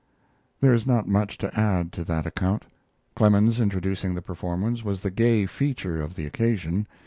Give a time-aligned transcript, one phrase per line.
[0.61, 2.65] There is not much to add to that account.
[3.15, 6.87] Clemens, introducing the performers, was the gay feature of the occasion.